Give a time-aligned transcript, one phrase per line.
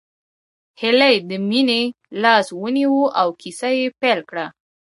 [0.81, 1.81] هيلې د مينې
[2.23, 4.45] لاس ونيو او کيسه يې پيل کړه